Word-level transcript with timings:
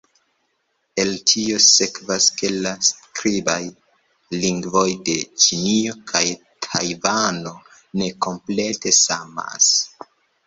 El 1.01 1.09
tio 1.31 1.57
sekvas, 1.63 2.29
ke 2.39 2.49
la 2.63 2.71
skribaj 2.87 3.59
lingvoj 4.45 4.87
de 5.09 5.17
Ĉinio 5.45 5.93
kaj 6.13 6.23
Tajvano 6.69 7.53
ne 8.03 8.09
komplete 8.27 8.95
samas. 9.01 9.69